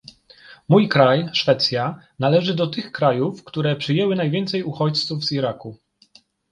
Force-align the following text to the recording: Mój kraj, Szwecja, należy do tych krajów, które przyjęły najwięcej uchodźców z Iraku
Mój 0.67 0.87
kraj, 0.89 1.29
Szwecja, 1.33 1.99
należy 2.19 2.53
do 2.55 2.67
tych 2.67 2.91
krajów, 2.91 3.43
które 3.43 3.75
przyjęły 3.75 4.15
najwięcej 4.15 4.63
uchodźców 4.63 5.25
z 5.25 5.31
Iraku 5.31 5.77